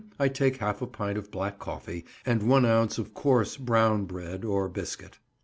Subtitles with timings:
[0.17, 4.43] —I take half a pint of black coffee and one ounce of coarse brown bread
[4.43, 5.19] or biscuit.